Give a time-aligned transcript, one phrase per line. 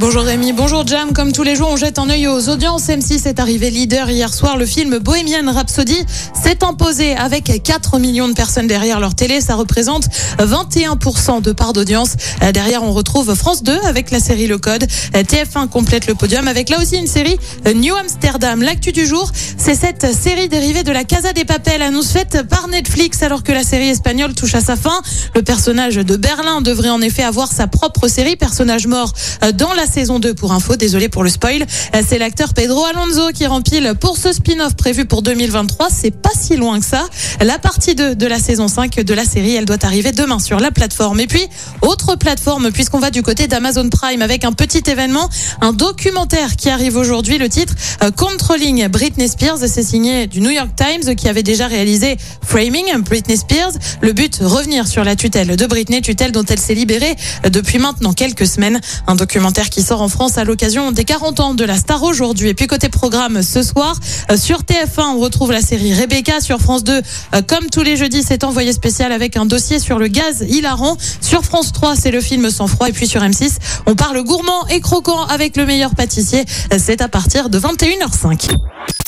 [0.00, 1.12] Bonjour Rémi, bonjour Jam.
[1.12, 2.88] Comme tous les jours, on jette un œil aux audiences.
[2.88, 4.56] M6 est arrivé leader hier soir.
[4.56, 6.04] Le film Bohemian Rhapsody
[6.42, 9.40] s'est imposé avec 4 millions de personnes derrière leur télé.
[9.40, 10.08] Ça représente
[10.38, 12.16] 21% de part d'audience.
[12.52, 14.84] Derrière, on retrouve France 2 avec la série Le Code.
[15.14, 17.38] Euh, TF1 complète le podium avec là aussi une série
[17.74, 18.62] New Amsterdam.
[18.62, 22.68] L'actu du jour, c'est cette série dérivée de la Casa des Papel, annonce faite par
[22.68, 25.00] Netflix alors que la série espagnole touche à sa fin.
[25.34, 29.86] Le personnage de Berlin devrait en effet avoir sa propre série, personnage mort euh, la
[29.86, 30.76] saison 2 pour info.
[30.76, 31.62] Désolé pour le spoil.
[31.62, 35.88] Euh, C'est l'acteur Pedro Alonso qui rempile pour ce spin-off prévu pour 2023.
[35.90, 37.04] C'est pas si loin que ça.
[37.40, 40.60] La partie 2 de la saison 5 de la série, elle doit arriver demain sur
[40.60, 41.20] la plateforme.
[41.20, 41.46] Et puis,
[41.82, 45.28] autre plateforme, puisqu'on va du côté d'Amazon Prime avec un petit événement,
[45.60, 47.38] un documentaire qui arrive aujourd'hui.
[47.38, 51.66] Le titre euh, Controlling Britney Spears, c'est signé du New York Times qui avait déjà
[51.66, 53.72] réalisé Framing Britney Spears.
[54.00, 57.16] Le but, revenir sur la tutelle de Britney, tutelle dont elle s'est libérée
[57.50, 58.80] depuis maintenant quelques semaines.
[59.06, 62.48] Un documentaire qui sort en France à l'occasion des 40 ans de la star aujourd'hui.
[62.48, 63.98] Et puis côté programme ce soir,
[64.30, 66.40] euh, sur TF1, on retrouve la série Rebecca.
[66.40, 69.98] Sur France 2, euh, comme tous les jeudis, c'est envoyé spécial avec un dossier sur
[69.98, 70.96] le gaz hilarant.
[71.20, 72.88] Sur France 3, c'est le film Sans froid.
[72.88, 76.44] Et puis sur M6, on parle gourmand et croquant avec le meilleur pâtissier.
[76.72, 78.56] Euh, C'est à partir de 21h05.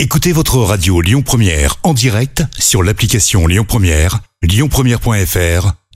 [0.00, 5.72] Écoutez votre radio Lyon Première en direct sur l'application Lyon Première, lyonpremière.fr